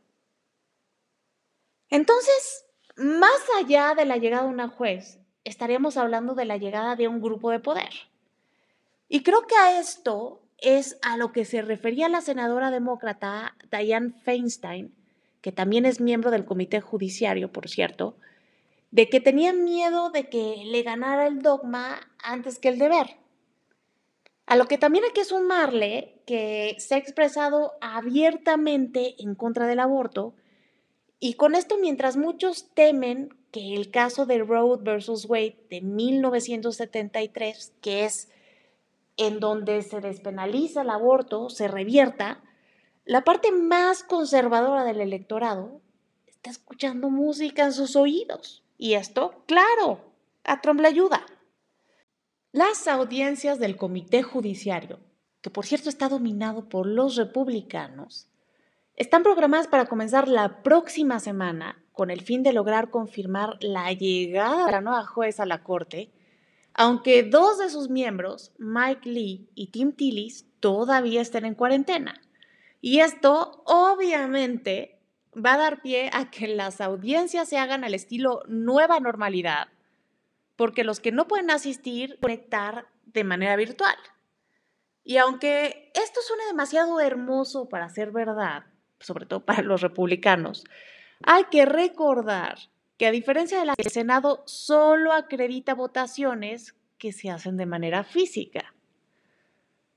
Entonces, 1.89 2.65
más 2.95 3.39
allá 3.57 3.93
de 3.95 4.05
la 4.05 4.17
llegada 4.17 4.43
de 4.43 4.49
una 4.49 4.67
juez, 4.67 5.19
estaríamos 5.43 5.97
hablando 5.97 6.33
de 6.33 6.45
la 6.45 6.57
llegada 6.57 6.95
de 6.95 7.07
un 7.07 7.21
grupo 7.21 7.51
de 7.51 7.59
poder. 7.59 8.08
Y 9.09 9.23
creo 9.23 9.41
que 9.47 9.55
a 9.55 9.79
esto 9.79 10.41
es 10.59 10.97
a 11.01 11.17
lo 11.17 11.33
que 11.33 11.43
se 11.43 11.61
refería 11.61 12.07
la 12.07 12.21
senadora 12.21 12.71
demócrata 12.71 13.55
Diane 13.71 14.13
Feinstein 14.23 14.93
que 15.41 15.51
también 15.51 15.85
es 15.85 16.01
miembro 16.01 16.31
del 16.31 16.45
comité 16.45 16.81
judiciario, 16.81 17.51
por 17.51 17.69
cierto, 17.69 18.17
de 18.91 19.09
que 19.09 19.21
tenía 19.21 19.53
miedo 19.53 20.09
de 20.09 20.29
que 20.29 20.63
le 20.65 20.83
ganara 20.83 21.27
el 21.27 21.41
dogma 21.41 22.09
antes 22.23 22.59
que 22.59 22.69
el 22.69 22.79
deber. 22.79 23.17
A 24.45 24.55
lo 24.55 24.65
que 24.65 24.77
también 24.77 25.05
hay 25.05 25.11
que 25.11 25.25
sumarle 25.25 26.21
que 26.25 26.75
se 26.79 26.95
ha 26.95 26.97
expresado 26.97 27.73
abiertamente 27.81 29.15
en 29.19 29.35
contra 29.35 29.67
del 29.67 29.79
aborto 29.79 30.33
y 31.19 31.35
con 31.35 31.53
esto 31.53 31.77
mientras 31.77 32.17
muchos 32.17 32.73
temen 32.73 33.29
que 33.51 33.75
el 33.75 33.91
caso 33.91 34.25
de 34.25 34.39
Roe 34.39 34.77
versus 34.81 35.25
Wade 35.25 35.57
de 35.69 35.81
1973, 35.81 37.73
que 37.81 38.05
es 38.05 38.29
en 39.19 39.39
donde 39.39 39.81
se 39.83 39.99
despenaliza 39.99 40.81
el 40.81 40.89
aborto, 40.89 41.49
se 41.49 41.67
revierta, 41.67 42.41
la 43.05 43.23
parte 43.23 43.51
más 43.51 44.03
conservadora 44.03 44.83
del 44.83 45.01
electorado 45.01 45.81
está 46.25 46.49
escuchando 46.49 47.09
música 47.09 47.65
en 47.65 47.73
sus 47.73 47.95
oídos. 47.95 48.63
Y 48.77 48.93
esto, 48.93 49.43
claro, 49.45 49.99
a 50.45 50.61
Trump 50.61 50.79
le 50.79 50.87
ayuda. 50.87 51.25
Las 52.53 52.87
audiencias 52.87 53.59
del 53.59 53.75
Comité 53.75 54.23
Judiciario, 54.23 54.99
que 55.41 55.49
por 55.49 55.65
cierto 55.65 55.89
está 55.89 56.07
dominado 56.07 56.69
por 56.69 56.87
los 56.87 57.15
republicanos, 57.17 58.27
están 58.95 59.23
programadas 59.23 59.67
para 59.67 59.85
comenzar 59.85 60.27
la 60.27 60.63
próxima 60.63 61.19
semana 61.19 61.83
con 61.91 62.11
el 62.11 62.21
fin 62.21 62.43
de 62.43 62.53
lograr 62.53 62.89
confirmar 62.89 63.57
la 63.61 63.91
llegada 63.91 64.65
de 64.65 64.71
la 64.71 64.81
nueva 64.81 65.05
jueza 65.05 65.43
a 65.43 65.45
la 65.45 65.63
Corte, 65.63 66.11
aunque 66.79 67.23
dos 67.23 67.57
de 67.57 67.69
sus 67.69 67.89
miembros, 67.89 68.53
Mike 68.57 69.09
Lee 69.09 69.49
y 69.53 69.67
Tim 69.67 69.91
Tillis, 69.91 70.45
todavía 70.61 71.19
estén 71.19 71.43
en 71.43 71.53
cuarentena. 71.53 72.21
Y 72.79 73.01
esto 73.01 73.63
obviamente 73.65 74.97
va 75.35 75.55
a 75.55 75.57
dar 75.57 75.81
pie 75.81 76.09
a 76.13 76.31
que 76.31 76.47
las 76.47 76.79
audiencias 76.79 77.49
se 77.49 77.57
hagan 77.57 77.83
al 77.83 77.93
estilo 77.93 78.43
nueva 78.47 79.01
normalidad, 79.01 79.67
porque 80.55 80.85
los 80.85 81.01
que 81.01 81.11
no 81.11 81.27
pueden 81.27 81.51
asistir, 81.51 82.17
conectar 82.21 82.87
de 83.07 83.25
manera 83.25 83.57
virtual. 83.57 83.97
Y 85.03 85.17
aunque 85.17 85.91
esto 85.95 86.21
suene 86.21 86.45
demasiado 86.45 87.01
hermoso 87.01 87.67
para 87.67 87.89
ser 87.89 88.11
verdad, 88.11 88.63
sobre 89.01 89.25
todo 89.25 89.41
para 89.45 89.63
los 89.63 89.81
republicanos, 89.81 90.63
hay 91.23 91.43
que 91.51 91.65
recordar 91.65 92.57
que 92.99 93.07
a 93.07 93.11
diferencia 93.11 93.57
de 93.57 93.65
la 93.65 93.75
el 93.77 93.91
Senado 93.91 94.43
solo 94.45 95.13
acredita 95.13 95.73
votaciones 95.73 96.75
que 96.97 97.13
se 97.13 97.29
hacen 97.29 97.55
de 97.55 97.65
manera 97.65 98.03
física. 98.03 98.75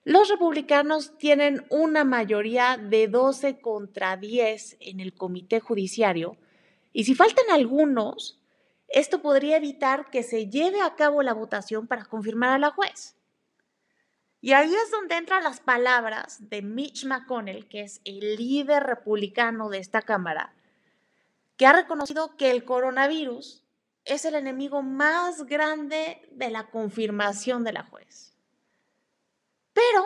Los 0.04 0.28
republicanos 0.28 1.18
tienen 1.18 1.66
una 1.68 2.04
mayoría 2.04 2.76
de 2.76 3.08
12 3.08 3.60
contra 3.60 4.16
10 4.16 4.76
en 4.78 5.00
el 5.00 5.14
comité 5.14 5.58
judiciario 5.58 6.36
y 6.92 7.02
si 7.02 7.16
faltan 7.16 7.46
algunos, 7.50 8.40
esto 8.86 9.20
podría 9.20 9.56
evitar 9.56 10.08
que 10.10 10.22
se 10.22 10.48
lleve 10.48 10.80
a 10.80 10.94
cabo 10.94 11.22
la 11.22 11.34
votación 11.34 11.88
para 11.88 12.04
confirmar 12.04 12.50
a 12.50 12.58
la 12.58 12.70
juez. 12.70 13.16
Y 14.40 14.52
ahí 14.52 14.72
es 14.72 14.90
donde 14.92 15.16
entran 15.16 15.42
las 15.42 15.58
palabras 15.58 16.48
de 16.50 16.62
Mitch 16.62 17.04
McConnell, 17.04 17.68
que 17.68 17.82
es 17.82 18.00
el 18.04 18.36
líder 18.36 18.84
republicano 18.84 19.70
de 19.70 19.78
esta 19.78 20.02
Cámara, 20.02 20.54
que 21.56 21.66
ha 21.66 21.72
reconocido 21.72 22.36
que 22.36 22.50
el 22.50 22.64
coronavirus 22.64 23.64
es 24.04 24.24
el 24.24 24.34
enemigo 24.34 24.82
más 24.82 25.44
grande 25.44 26.28
de 26.32 26.50
la 26.50 26.70
confirmación 26.70 27.64
de 27.64 27.72
la 27.72 27.84
juez. 27.84 28.36
Pero, 29.72 30.04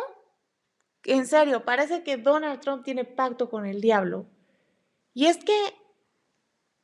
en 1.05 1.27
serio, 1.27 1.65
parece 1.65 2.03
que 2.03 2.17
Donald 2.17 2.61
Trump 2.61 2.85
tiene 2.85 3.05
pacto 3.05 3.49
con 3.49 3.67
el 3.67 3.81
diablo. 3.81 4.27
Y 5.15 5.27
es 5.27 5.39
que 5.39 5.57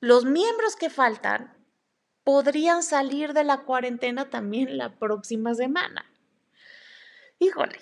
los 0.00 0.24
miembros 0.24 0.74
que 0.76 0.90
faltan 0.90 1.56
podrían 2.24 2.82
salir 2.82 3.32
de 3.32 3.44
la 3.44 3.64
cuarentena 3.64 4.30
también 4.30 4.78
la 4.78 4.98
próxima 4.98 5.54
semana. 5.54 6.06
Híjole, 7.38 7.78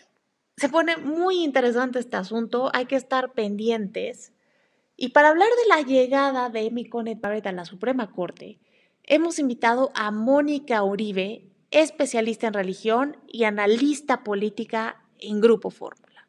se 0.56 0.68
pone 0.68 0.96
muy 0.96 1.42
interesante 1.42 1.98
este 1.98 2.16
asunto, 2.16 2.70
hay 2.74 2.86
que 2.86 2.96
estar 2.96 3.32
pendientes. 3.32 4.32
Y 5.02 5.08
para 5.08 5.30
hablar 5.30 5.48
de 5.48 5.66
la 5.66 5.80
llegada 5.80 6.50
de 6.50 6.66
Amy 6.66 6.84
Coney 6.84 7.14
Barrett 7.14 7.46
a 7.46 7.52
la 7.52 7.64
Suprema 7.64 8.12
Corte, 8.12 8.60
hemos 9.04 9.38
invitado 9.38 9.90
a 9.94 10.10
Mónica 10.10 10.84
Uribe, 10.84 11.50
especialista 11.70 12.48
en 12.48 12.52
religión 12.52 13.16
y 13.26 13.44
analista 13.44 14.22
política 14.22 15.02
en 15.18 15.40
Grupo 15.40 15.70
Fórmula. 15.70 16.28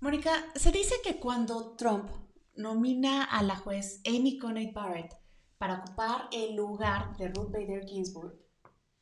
Mónica, 0.00 0.30
se 0.54 0.72
dice 0.72 0.94
que 1.04 1.20
cuando 1.20 1.76
Trump 1.76 2.08
nomina 2.56 3.24
a 3.24 3.42
la 3.42 3.56
juez 3.56 4.00
Amy 4.06 4.38
Coney 4.38 4.72
Barrett 4.72 5.14
para 5.58 5.80
ocupar 5.80 6.30
el 6.32 6.56
lugar 6.56 7.14
de 7.18 7.28
Ruth 7.28 7.50
Bader 7.50 7.84
Ginsburg, 7.84 8.38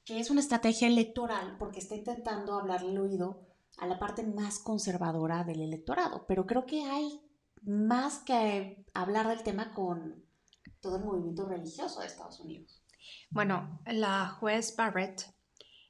que 0.05 0.19
es 0.19 0.31
una 0.31 0.41
estrategia 0.41 0.89
electoral 0.89 1.55
porque 1.61 1.79
está 1.79 1.95
intentando 1.95 2.55
hablarle 2.55 2.91
al 2.91 2.99
oído 2.99 3.47
a 3.79 3.87
la 3.87 4.01
parte 4.01 4.25
más 4.25 4.59
conservadora 4.59 5.45
del 5.45 5.61
electorado. 5.61 6.25
Pero 6.27 6.45
creo 6.45 6.67
que 6.67 6.83
hay 6.83 7.21
más 7.67 8.21
que 8.21 8.85
hablar 8.95 9.29
del 9.29 9.43
tema 9.43 9.75
con 9.75 10.25
todo 10.81 10.97
el 10.97 11.05
movimiento 11.05 11.47
religioso 11.47 12.01
de 12.01 12.07
Estados 12.07 12.41
Unidos. 12.41 12.83
Bueno, 13.31 13.81
la 13.87 14.29
juez 14.29 14.75
Barrett 14.77 15.35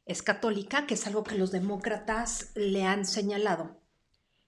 es 0.07 0.23
católica, 0.23 0.87
que 0.87 0.95
es 0.95 1.07
algo 1.07 1.23
que 1.23 1.37
los 1.37 1.51
demócratas 1.51 2.53
le 2.55 2.85
han 2.85 3.05
señalado. 3.05 3.81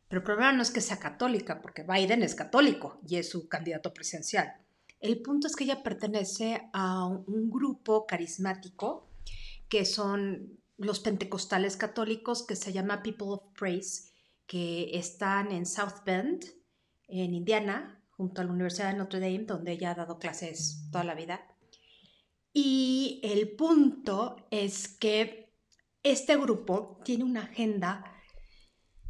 Pero 0.08 0.20
el 0.20 0.24
problema 0.24 0.52
no 0.52 0.62
es 0.62 0.70
que 0.70 0.80
sea 0.80 0.98
católica, 0.98 1.60
porque 1.60 1.82
Biden 1.82 2.22
es 2.22 2.34
católico 2.34 2.98
y 3.06 3.16
es 3.16 3.28
su 3.28 3.48
candidato 3.48 3.92
presidencial. 3.92 4.54
El 5.00 5.20
punto 5.20 5.46
es 5.46 5.54
que 5.54 5.64
ella 5.64 5.82
pertenece 5.82 6.68
a 6.72 7.06
un 7.06 7.50
grupo 7.50 8.06
carismático 8.06 9.10
que 9.68 9.84
son 9.84 10.58
los 10.78 11.00
pentecostales 11.00 11.76
católicos 11.76 12.46
que 12.46 12.56
se 12.56 12.72
llama 12.72 13.02
People 13.02 13.28
of 13.28 13.42
Praise, 13.58 14.12
que 14.46 14.96
están 14.96 15.52
en 15.52 15.66
South 15.66 16.04
Bend, 16.06 16.57
en 17.08 17.34
Indiana, 17.34 18.02
junto 18.10 18.40
a 18.40 18.44
la 18.44 18.52
Universidad 18.52 18.92
de 18.92 18.98
Notre 18.98 19.20
Dame, 19.20 19.44
donde 19.44 19.72
ella 19.72 19.92
ha 19.92 19.94
dado 19.94 20.18
clases 20.18 20.88
toda 20.92 21.04
la 21.04 21.14
vida. 21.14 21.40
Y 22.52 23.20
el 23.22 23.54
punto 23.56 24.36
es 24.50 24.88
que 24.88 25.52
este 26.02 26.36
grupo 26.36 27.00
tiene 27.04 27.24
una 27.24 27.44
agenda 27.44 28.04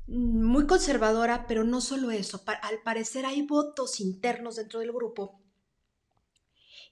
muy 0.07 0.67
conservadora, 0.67 1.47
pero 1.47 1.64
no 1.64 1.81
solo 1.81 2.11
eso, 2.11 2.43
al 2.62 2.83
parecer 2.83 3.26
hay 3.26 3.43
votos 3.43 4.00
internos 4.00 4.57
dentro 4.57 4.81
del 4.81 4.93
grupo 4.93 5.43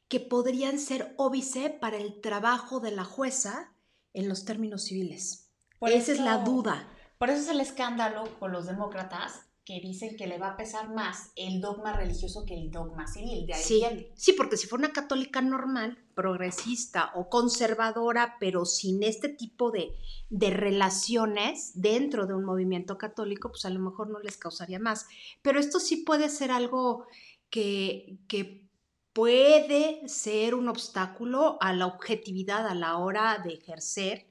que 0.08 0.20
podrían 0.20 0.78
ser 0.78 1.14
óbice 1.16 1.70
para 1.70 1.96
el 1.96 2.20
trabajo 2.20 2.80
de 2.80 2.92
la 2.92 3.04
jueza 3.04 3.72
en 4.12 4.28
los 4.28 4.44
términos 4.44 4.84
civiles. 4.84 5.50
Esa 5.80 6.12
es 6.12 6.20
la 6.20 6.38
duda. 6.38 6.88
Por 7.18 7.30
eso 7.30 7.42
es 7.42 7.48
el 7.48 7.60
escándalo 7.60 8.38
con 8.38 8.52
los 8.52 8.66
demócratas 8.66 9.46
que 9.66 9.80
dicen 9.80 10.16
que 10.16 10.28
le 10.28 10.38
va 10.38 10.50
a 10.50 10.56
pesar 10.56 10.94
más 10.94 11.32
el 11.34 11.60
dogma 11.60 11.92
religioso 11.92 12.46
que 12.46 12.54
el 12.54 12.70
dogma 12.70 13.08
civil. 13.08 13.46
De 13.46 13.54
ahí 13.54 13.62
sí, 13.62 13.82
sí, 14.14 14.32
porque 14.32 14.56
si 14.56 14.68
fuera 14.68 14.86
una 14.86 14.92
católica 14.92 15.42
normal, 15.42 15.98
progresista 16.14 17.10
o 17.16 17.28
conservadora, 17.28 18.36
pero 18.38 18.64
sin 18.64 19.02
este 19.02 19.28
tipo 19.28 19.72
de, 19.72 19.90
de 20.30 20.50
relaciones 20.50 21.72
dentro 21.74 22.28
de 22.28 22.34
un 22.34 22.44
movimiento 22.44 22.96
católico, 22.96 23.48
pues 23.48 23.64
a 23.64 23.70
lo 23.70 23.80
mejor 23.80 24.08
no 24.08 24.20
les 24.20 24.36
causaría 24.36 24.78
más. 24.78 25.08
Pero 25.42 25.58
esto 25.58 25.80
sí 25.80 25.96
puede 25.96 26.28
ser 26.28 26.52
algo 26.52 27.08
que, 27.50 28.18
que 28.28 28.68
puede 29.12 30.08
ser 30.08 30.54
un 30.54 30.68
obstáculo 30.68 31.58
a 31.60 31.72
la 31.72 31.86
objetividad 31.86 32.68
a 32.68 32.74
la 32.76 32.98
hora 32.98 33.42
de 33.44 33.54
ejercer 33.54 34.28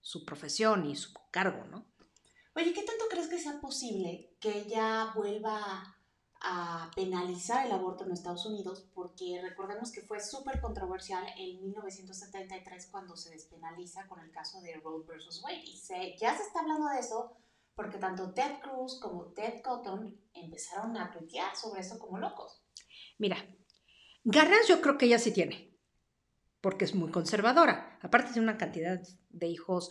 su 0.00 0.24
profesión 0.24 0.88
y 0.88 0.96
su 0.96 1.12
cargo, 1.30 1.66
¿no? 1.70 1.89
Oye, 2.60 2.74
¿qué 2.74 2.82
tanto 2.82 3.06
crees 3.08 3.28
que 3.28 3.38
sea 3.38 3.58
posible 3.58 4.36
que 4.38 4.58
ella 4.58 5.12
vuelva 5.14 5.96
a 6.42 6.90
penalizar 6.94 7.64
el 7.64 7.72
aborto 7.72 8.04
en 8.04 8.12
Estados 8.12 8.44
Unidos? 8.44 8.86
Porque 8.92 9.40
recordemos 9.42 9.90
que 9.90 10.02
fue 10.02 10.20
súper 10.20 10.60
controversial 10.60 11.24
en 11.38 11.62
1973 11.62 12.88
cuando 12.90 13.16
se 13.16 13.30
despenaliza 13.30 14.06
con 14.08 14.20
el 14.20 14.30
caso 14.30 14.60
de 14.60 14.74
Roe 14.74 15.06
versus 15.06 15.42
Wade. 15.42 15.62
Y 15.64 15.80
ya 16.18 16.36
se 16.36 16.42
está 16.42 16.60
hablando 16.60 16.88
de 16.88 16.98
eso 16.98 17.34
porque 17.74 17.96
tanto 17.96 18.34
Ted 18.34 18.60
Cruz 18.60 19.00
como 19.00 19.32
Ted 19.32 19.62
Cotton 19.62 20.20
empezaron 20.34 20.98
a 20.98 21.10
tuitear 21.10 21.56
sobre 21.56 21.80
eso 21.80 21.98
como 21.98 22.18
locos. 22.18 22.62
Mira, 23.16 23.38
Ganas 24.22 24.68
yo 24.68 24.82
creo 24.82 24.98
que 24.98 25.06
ella 25.06 25.18
sí 25.18 25.32
tiene, 25.32 25.69
porque 26.60 26.84
es 26.84 26.94
muy 26.94 27.10
conservadora. 27.10 27.98
Aparte 28.02 28.32
de 28.32 28.40
una 28.40 28.58
cantidad 28.58 29.00
de 29.30 29.46
hijos, 29.46 29.90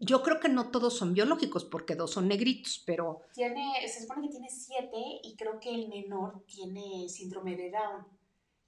yo 0.00 0.22
creo 0.22 0.40
que 0.40 0.48
no 0.48 0.70
todos 0.70 0.96
son 0.96 1.14
biológicos, 1.14 1.64
porque 1.64 1.94
dos 1.94 2.12
son 2.12 2.28
negritos, 2.28 2.82
pero... 2.86 3.22
Tiene, 3.32 3.86
se 3.88 4.02
supone 4.02 4.26
que 4.26 4.32
tiene 4.32 4.48
siete 4.48 5.20
y 5.22 5.36
creo 5.36 5.58
que 5.60 5.74
el 5.74 5.88
menor 5.88 6.44
tiene 6.46 7.08
síndrome 7.08 7.56
de 7.56 7.70
Down. 7.70 8.06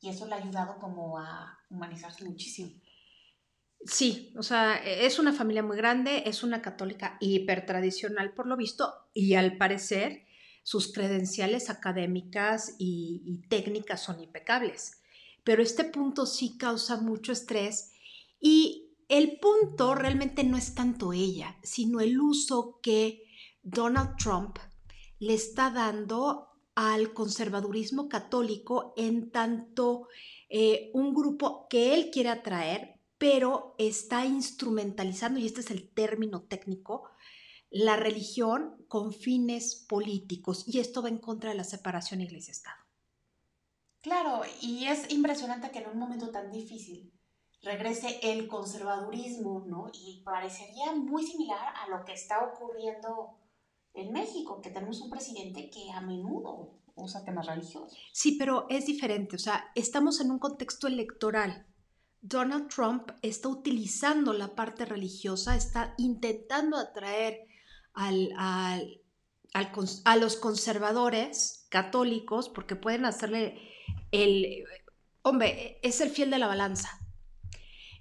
Y 0.00 0.10
eso 0.10 0.26
le 0.26 0.34
ha 0.34 0.38
ayudado 0.38 0.78
como 0.78 1.18
a 1.18 1.58
humanizarse 1.70 2.24
muchísimo. 2.24 2.72
Sí, 3.84 4.32
o 4.36 4.42
sea, 4.42 4.76
es 4.76 5.18
una 5.18 5.32
familia 5.32 5.62
muy 5.62 5.76
grande, 5.76 6.24
es 6.26 6.42
una 6.42 6.60
católica 6.60 7.16
hipertradicional 7.20 8.32
por 8.34 8.46
lo 8.46 8.56
visto, 8.56 8.92
y 9.14 9.34
al 9.34 9.56
parecer 9.56 10.26
sus 10.62 10.92
credenciales 10.92 11.70
académicas 11.70 12.74
y, 12.78 13.42
técnicas 13.48 14.02
son 14.02 14.20
impecables. 14.20 15.00
Pero 15.46 15.62
este 15.62 15.84
punto 15.84 16.26
sí 16.26 16.58
causa 16.58 17.00
mucho 17.00 17.30
estrés 17.30 17.92
y 18.40 18.90
el 19.08 19.38
punto 19.38 19.94
realmente 19.94 20.42
no 20.42 20.56
es 20.56 20.74
tanto 20.74 21.12
ella, 21.12 21.56
sino 21.62 22.00
el 22.00 22.20
uso 22.20 22.80
que 22.82 23.22
Donald 23.62 24.16
Trump 24.16 24.58
le 25.20 25.34
está 25.34 25.70
dando 25.70 26.48
al 26.74 27.12
conservadurismo 27.14 28.08
católico 28.08 28.92
en 28.96 29.30
tanto 29.30 30.08
eh, 30.48 30.90
un 30.94 31.14
grupo 31.14 31.68
que 31.70 31.94
él 31.94 32.10
quiere 32.10 32.30
atraer, 32.30 32.98
pero 33.16 33.76
está 33.78 34.26
instrumentalizando, 34.26 35.38
y 35.38 35.46
este 35.46 35.60
es 35.60 35.70
el 35.70 35.88
término 35.90 36.42
técnico, 36.42 37.04
la 37.70 37.94
religión 37.94 38.84
con 38.88 39.12
fines 39.12 39.86
políticos 39.88 40.64
y 40.66 40.80
esto 40.80 41.02
va 41.02 41.08
en 41.08 41.18
contra 41.18 41.50
de 41.50 41.56
la 41.56 41.64
separación 41.64 42.20
iglesia-estado. 42.20 42.85
Claro, 44.06 44.42
y 44.60 44.86
es 44.86 45.10
impresionante 45.10 45.72
que 45.72 45.80
en 45.80 45.88
un 45.88 45.98
momento 45.98 46.30
tan 46.30 46.52
difícil 46.52 47.12
regrese 47.60 48.20
el 48.22 48.46
conservadurismo, 48.46 49.64
¿no? 49.66 49.88
Y 49.92 50.22
parecería 50.24 50.92
muy 50.94 51.26
similar 51.26 51.74
a 51.74 51.88
lo 51.88 52.04
que 52.04 52.12
está 52.12 52.38
ocurriendo 52.44 53.36
en 53.94 54.12
México, 54.12 54.60
que 54.62 54.70
tenemos 54.70 55.00
un 55.00 55.10
presidente 55.10 55.70
que 55.70 55.90
a 55.90 56.00
menudo 56.02 56.78
usa 56.94 57.24
temas 57.24 57.46
religiosos. 57.46 57.98
Sí, 58.12 58.36
pero 58.38 58.66
es 58.68 58.86
diferente, 58.86 59.34
o 59.34 59.40
sea, 59.40 59.72
estamos 59.74 60.20
en 60.20 60.30
un 60.30 60.38
contexto 60.38 60.86
electoral. 60.86 61.66
Donald 62.20 62.68
Trump 62.68 63.10
está 63.22 63.48
utilizando 63.48 64.32
la 64.32 64.54
parte 64.54 64.84
religiosa, 64.84 65.56
está 65.56 65.94
intentando 65.98 66.76
atraer 66.76 67.48
al, 67.92 68.32
a 68.38 70.16
los 70.16 70.36
conservadores 70.36 71.66
católicos, 71.70 72.48
porque 72.48 72.76
pueden 72.76 73.04
hacerle 73.04 73.74
el... 74.12 74.64
Hombre, 75.22 75.80
es 75.82 76.00
el 76.00 76.10
fiel 76.10 76.30
de 76.30 76.38
la 76.38 76.46
balanza. 76.46 77.00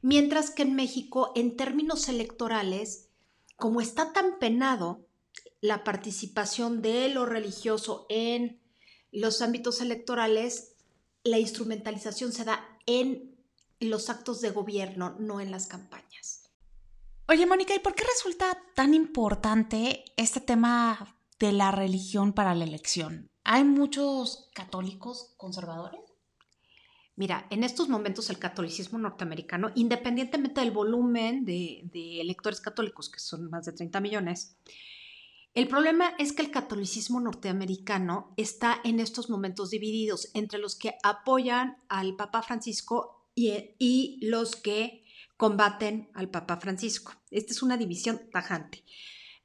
Mientras 0.01 0.51
que 0.51 0.61
en 0.61 0.75
México, 0.75 1.31
en 1.35 1.55
términos 1.55 2.09
electorales, 2.09 3.09
como 3.55 3.81
está 3.81 4.13
tan 4.13 4.37
penado 4.39 5.07
la 5.61 5.83
participación 5.83 6.81
de 6.81 7.09
lo 7.09 7.25
religioso 7.25 8.05
en 8.09 8.61
los 9.11 9.41
ámbitos 9.41 9.81
electorales, 9.81 10.75
la 11.23 11.39
instrumentalización 11.39 12.31
se 12.31 12.43
da 12.43 12.63
en 12.85 13.35
los 13.79 14.09
actos 14.09 14.41
de 14.41 14.51
gobierno, 14.51 15.15
no 15.19 15.41
en 15.41 15.51
las 15.51 15.67
campañas. 15.67 16.51
Oye, 17.27 17.47
Mónica, 17.47 17.73
¿y 17.73 17.79
por 17.79 17.95
qué 17.95 18.03
resulta 18.03 18.57
tan 18.75 18.93
importante 18.93 20.05
este 20.15 20.39
tema 20.39 21.17
de 21.39 21.51
la 21.51 21.71
religión 21.71 22.33
para 22.33 22.53
la 22.53 22.65
elección? 22.65 23.31
¿Hay 23.47 23.63
muchos 23.63 24.49
católicos 24.55 25.35
conservadores? 25.37 26.01
Mira, 27.15 27.45
en 27.51 27.63
estos 27.63 27.87
momentos 27.89 28.31
el 28.31 28.39
catolicismo 28.39 28.97
norteamericano, 28.97 29.71
independientemente 29.75 30.61
del 30.61 30.71
volumen 30.71 31.45
de, 31.45 31.87
electores 32.19 32.59
católicos, 32.59 33.07
que 33.07 33.19
son 33.19 33.51
más 33.51 33.65
de 33.65 33.73
30 33.73 34.01
millones, 34.01 34.57
el 35.53 35.67
problema 35.67 36.15
es 36.17 36.33
que 36.33 36.41
el 36.41 36.49
catolicismo 36.49 37.21
norteamericano 37.21 38.33
está 38.35 38.81
en 38.83 38.99
estos 38.99 39.29
momentos 39.29 39.69
divididos 39.69 40.31
entre 40.33 40.57
los 40.57 40.75
que 40.75 40.95
apoyan 41.03 41.77
al 41.87 42.15
Papa 42.15 42.41
Francisco 42.41 43.29
y, 43.35 43.75
y 43.77 44.17
los 44.25 44.55
que 44.55 45.05
combaten 45.37 46.09
al 46.15 46.31
Papa 46.31 46.57
Francisco. 46.57 47.13
Esta 47.29 47.53
es 47.53 47.61
una 47.61 47.77
división 47.77 48.21
tajante. 48.31 48.83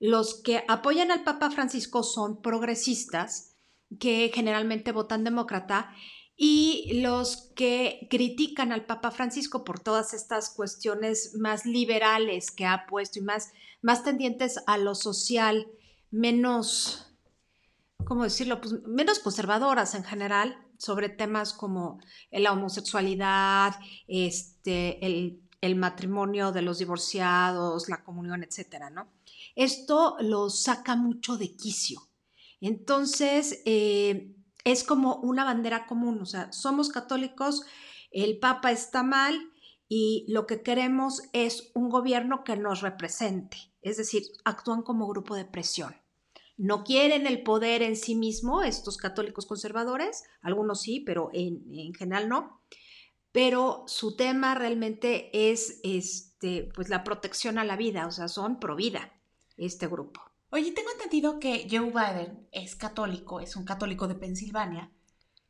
Los 0.00 0.40
que 0.42 0.64
apoyan 0.66 1.10
al 1.10 1.22
Papa 1.22 1.50
Francisco 1.50 2.02
son 2.02 2.40
progresistas, 2.40 3.49
que 3.98 4.30
generalmente 4.32 4.92
votan 4.92 5.24
demócrata, 5.24 5.94
y 6.42 7.00
los 7.02 7.50
que 7.54 8.06
critican 8.08 8.72
al 8.72 8.86
Papa 8.86 9.10
Francisco 9.10 9.62
por 9.62 9.78
todas 9.78 10.14
estas 10.14 10.48
cuestiones 10.48 11.34
más 11.38 11.66
liberales 11.66 12.50
que 12.50 12.64
ha 12.64 12.86
puesto 12.86 13.18
y 13.18 13.22
más, 13.22 13.52
más 13.82 14.04
tendientes 14.04 14.58
a 14.66 14.78
lo 14.78 14.94
social, 14.94 15.66
menos, 16.10 17.12
¿cómo 18.06 18.24
decirlo? 18.24 18.62
Pues 18.62 18.72
menos 18.86 19.18
conservadoras 19.18 19.94
en 19.94 20.02
general 20.02 20.56
sobre 20.78 21.10
temas 21.10 21.52
como 21.52 22.00
la 22.30 22.52
homosexualidad, 22.52 23.74
este, 24.08 25.04
el, 25.04 25.42
el 25.60 25.76
matrimonio 25.76 26.52
de 26.52 26.62
los 26.62 26.78
divorciados, 26.78 27.90
la 27.90 28.02
comunión, 28.02 28.42
etcétera, 28.42 28.88
¿no? 28.88 29.12
Esto 29.56 30.16
lo 30.20 30.48
saca 30.48 30.96
mucho 30.96 31.36
de 31.36 31.54
quicio. 31.54 32.09
Entonces, 32.60 33.62
eh, 33.64 34.34
es 34.64 34.84
como 34.84 35.16
una 35.16 35.44
bandera 35.44 35.86
común, 35.86 36.20
o 36.20 36.26
sea, 36.26 36.52
somos 36.52 36.90
católicos, 36.90 37.64
el 38.10 38.38
Papa 38.38 38.72
está 38.72 39.02
mal 39.02 39.50
y 39.88 40.24
lo 40.28 40.46
que 40.46 40.62
queremos 40.62 41.22
es 41.32 41.70
un 41.74 41.88
gobierno 41.88 42.44
que 42.44 42.56
nos 42.56 42.80
represente, 42.80 43.56
es 43.82 43.96
decir, 43.96 44.22
actúan 44.44 44.82
como 44.82 45.08
grupo 45.08 45.34
de 45.34 45.44
presión. 45.44 45.96
No 46.56 46.84
quieren 46.84 47.26
el 47.26 47.42
poder 47.42 47.82
en 47.82 47.96
sí 47.96 48.14
mismo, 48.14 48.62
estos 48.62 48.98
católicos 48.98 49.46
conservadores, 49.46 50.24
algunos 50.42 50.82
sí, 50.82 51.00
pero 51.00 51.30
en, 51.32 51.94
general 51.94 52.28
no. 52.28 52.62
Pero 53.32 53.84
su 53.86 54.14
tema 54.14 54.54
realmente 54.54 55.30
es 55.32 55.80
este, 55.84 56.70
pues 56.74 56.90
la 56.90 57.02
protección 57.02 57.56
a 57.56 57.64
la 57.64 57.76
vida, 57.76 58.06
o 58.06 58.10
sea, 58.10 58.28
son 58.28 58.60
pro 58.60 58.76
vida 58.76 59.10
este 59.56 59.86
grupo. 59.86 60.20
Oye, 60.52 60.72
tengo 60.72 60.90
entendido 60.90 61.38
que 61.38 61.68
Joe 61.70 61.90
Biden 61.90 62.48
es 62.50 62.74
católico, 62.74 63.40
es 63.40 63.54
un 63.54 63.64
católico 63.64 64.08
de 64.08 64.16
Pensilvania. 64.16 64.92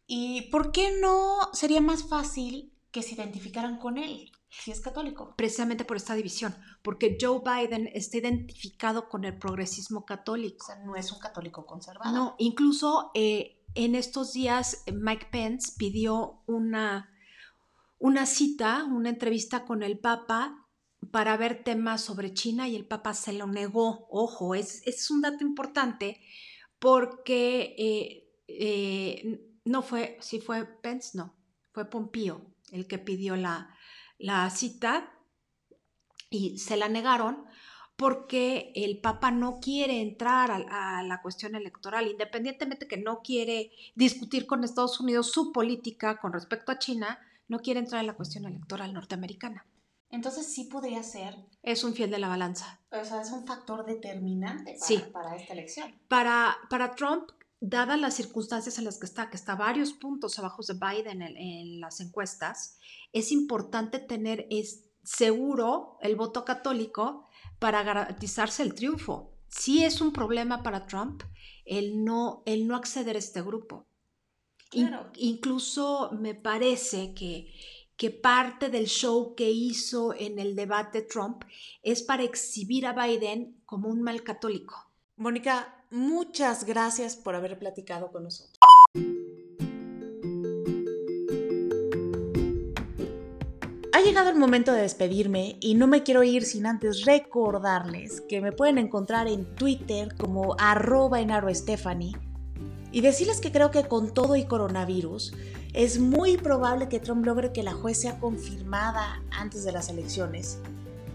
¿Y 0.07 0.51
por 0.51 0.73
qué 0.73 0.99
no 1.01 1.39
sería 1.53 1.81
más 1.81 2.09
fácil 2.09 2.75
que 2.91 3.03
se 3.03 3.15
identificaran 3.15 3.79
con 3.79 3.97
él 3.97 4.31
si 4.51 4.71
es 4.73 4.81
católico? 4.81 5.35
Precisamente 5.37 5.85
por 5.85 5.97
esta 5.97 6.15
división, 6.15 6.55
porque 6.83 7.17
Joe 7.19 7.41
Biden 7.45 7.89
está 7.95 8.19
identificado 8.19 9.09
con 9.09 9.25
el 9.25 9.39
progresismo 9.39 10.05
católico. 10.05 10.65
O 10.65 10.67
sea, 10.67 10.85
no 10.85 10.97
es 10.97 11.13
un 11.13 11.19
católico 11.19 11.65
conservador. 11.65 12.13
No, 12.13 12.35
incluso 12.39 13.11
eh, 13.15 13.63
en 13.75 13.95
estos 13.95 14.33
días 14.33 14.83
Mike 14.93 15.29
Pence 15.31 15.73
pidió 15.79 16.43
una, 16.47 17.09
una 17.99 18.27
cita, 18.27 18.85
una 18.85 19.09
entrevista 19.09 19.65
con 19.65 19.83
el 19.83 19.99
Papa 19.99 20.67
para 21.11 21.37
ver 21.37 21.65
temas 21.65 22.03
sobre 22.03 22.35
China 22.35 22.69
y 22.69 22.77
el 22.77 22.87
Papa 22.87 23.15
se 23.15 23.33
lo 23.33 23.47
negó. 23.47 24.07
Ojo, 24.11 24.55
es, 24.55 24.87
es 24.87 25.11
un 25.11 25.23
dato 25.23 25.45
importante 25.45 26.21
porque 26.79 27.75
eh, 27.79 28.31
eh, 28.49 29.41
no 29.65 29.83
fue, 29.83 30.19
si 30.21 30.41
fue 30.41 30.65
Pence, 30.65 31.17
no, 31.17 31.37
fue 31.73 31.89
Pompío 31.89 32.47
el 32.73 32.87
que 32.87 32.99
pidió 32.99 33.37
la, 33.37 33.75
la 34.19 34.49
cita 34.51 35.13
y 36.31 36.59
se 36.59 36.77
la 36.77 36.89
negaron 36.89 37.45
porque 37.97 38.73
el 38.75 39.01
Papa 39.01 39.31
no 39.31 39.61
quiere 39.61 40.01
entrar 40.01 40.51
a, 40.51 41.01
a, 41.01 41.03
la 41.03 41.21
cuestión 41.21 41.55
electoral, 41.55 42.09
independientemente 42.09 42.89
que 42.89 42.97
no 42.97 43.21
quiere 43.21 43.73
discutir 43.95 44.47
con 44.47 44.65
Estados 44.65 45.01
Unidos 45.01 45.33
su 45.33 45.53
política 45.53 46.19
con 46.19 46.33
respecto 46.33 46.73
a 46.73 46.79
China, 46.79 47.19
no 47.49 47.59
quiere 47.59 47.81
entrar 47.81 48.01
en 48.01 48.07
la 48.07 48.15
cuestión 48.17 48.47
electoral 48.47 48.95
norteamericana. 48.95 49.67
Entonces 50.11 50.53
sí 50.53 50.65
podría 50.65 51.03
ser. 51.03 51.37
Es 51.63 51.85
un 51.85 51.95
fiel 51.95 52.11
de 52.11 52.19
la 52.19 52.29
balanza. 52.29 52.81
O 52.91 53.05
sea, 53.05 53.23
es 53.23 53.31
un 53.31 53.47
factor 53.47 53.87
determinante 53.87 54.77
para, 55.13 55.37
esta 55.37 55.53
elección. 55.53 55.95
Para, 56.09 56.57
para 56.69 56.95
Trump, 56.95 57.31
dadas 57.61 58.01
las 58.01 58.15
circunstancias 58.15 58.79
en 58.79 58.87
las 58.87 58.99
que 58.99 59.07
está, 59.07 59.31
que 59.31 59.37
está 59.37 59.55
varios 59.55 59.93
puntos 59.93 60.39
abajo 60.39 60.63
de 60.63 60.75
Biden 60.75 61.23
en, 61.23 61.81
las 61.81 62.01
encuestas, 62.01 62.79
es 63.13 63.31
importante 63.31 63.99
tener 63.99 64.47
es, 64.51 64.85
seguro 65.05 65.99
el 66.01 66.17
voto 66.17 66.45
católico 66.45 67.29
para 67.59 67.83
garantizarse 67.83 68.63
el 68.63 68.75
triunfo. 68.75 69.37
Sí 69.49 69.85
es 69.85 70.01
un 70.01 70.13
problema 70.13 70.63
para 70.63 70.87
Trump 70.87 71.23
el 71.65 72.05
no, 72.05 72.43
el 72.47 72.67
no 72.67 72.77
acceder 72.77 73.17
a 73.17 73.21
este 73.21 73.43
grupo. 73.43 73.87
Claro. 74.71 75.11
incluso 75.17 76.13
me 76.13 76.37
parece 76.37 77.13
que 77.13 77.53
que 78.01 78.11
parte 78.11 78.71
del 78.71 78.87
show 78.87 79.35
que 79.35 79.51
hizo 79.51 80.15
en 80.15 80.39
el 80.39 80.57
debate 80.57 81.03
Trump 81.03 81.45
es 81.83 82.03
para 82.03 82.23
exhibir 82.23 82.87
a 82.87 82.95
Biden 82.95 83.61
como 83.67 83.91
un 83.91 84.01
mal 84.01 84.23
católico. 84.23 84.91
Mónica, 85.17 85.85
muchas 85.91 86.65
gracias 86.65 87.15
por 87.15 87.35
haber 87.35 87.59
platicado 87.59 88.11
con 88.11 88.25
nosotros. 88.25 88.57
Ha 93.93 94.01
llegado 94.03 94.31
el 94.31 94.37
momento 94.37 94.73
de 94.73 94.81
despedirme 94.81 95.59
y 95.61 95.75
no 95.75 95.87
me 95.87 96.03
quiero 96.03 96.23
ir 96.23 96.45
sin 96.45 96.65
antes 96.65 97.05
recordarles 97.05 98.23
que 98.23 98.41
me 98.41 98.53
pueden 98.53 98.79
encontrar 98.79 99.29
en 99.29 99.55
Twitter 99.57 100.17
como 100.17 100.57
arroba 100.59 101.21
y 102.93 103.01
decirles 103.01 103.41
que 103.41 103.53
creo 103.53 103.71
que 103.71 103.85
con 103.85 104.13
todo 104.13 104.37
y 104.37 104.45
coronavirus 104.45 105.35
es 105.73 106.01
muy 106.01 106.37
probable 106.37 106.89
que 106.89 107.01
Trump 107.01 107.25
logre 107.25 107.53
que 107.53 107.63
la 107.63 107.73
juez 107.73 108.01
sea 108.01 108.19
confirmada 108.19 109.23
antes 109.31 109.65
de 109.65 109.73
las 109.73 109.89
elecciones 109.89 110.59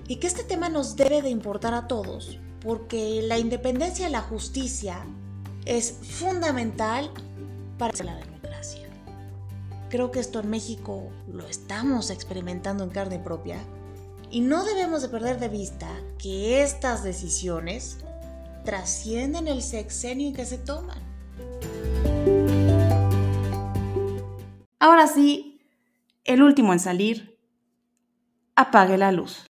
y 0.07 0.17
que 0.17 0.27
este 0.27 0.43
tema 0.43 0.69
nos 0.69 0.95
debe 0.95 1.21
de 1.21 1.29
importar 1.29 1.73
a 1.73 1.87
todos 1.87 2.39
porque 2.61 3.21
la 3.23 3.37
independencia 3.37 4.05
de 4.05 4.11
la 4.11 4.21
justicia 4.21 5.05
es 5.65 5.97
fundamental 6.01 7.11
para 7.77 8.03
la 8.03 8.15
democracia. 8.15 8.87
Creo 9.89 10.11
que 10.11 10.19
esto 10.19 10.39
en 10.39 10.49
México 10.49 11.09
lo 11.31 11.45
estamos 11.47 12.09
experimentando 12.09 12.83
en 12.83 12.89
carne 12.89 13.19
propia 13.19 13.59
y 14.31 14.41
no 14.41 14.63
debemos 14.63 15.01
de 15.01 15.09
perder 15.09 15.39
de 15.39 15.49
vista 15.49 15.89
que 16.17 16.63
estas 16.63 17.03
decisiones 17.03 17.97
trascienden 18.63 19.47
el 19.47 19.61
sexenio 19.61 20.29
en 20.29 20.33
que 20.33 20.45
se 20.45 20.57
toman. 20.57 21.04
Ahora 24.85 25.07
sí, 25.07 25.59
el 26.25 26.43
último 26.43 26.71
en 26.71 26.79
salir, 26.79 27.39
apague 28.55 28.99
la 28.99 29.11
luz. 29.11 29.49